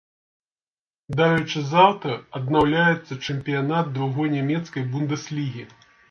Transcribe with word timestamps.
Дарэчы, 1.17 1.59
заўтра 1.73 2.15
аднаўляецца 2.39 3.17
чэмпіянат 3.25 3.91
другой 3.99 4.31
нямецкай 4.37 4.83
бундэслігі. 4.95 5.63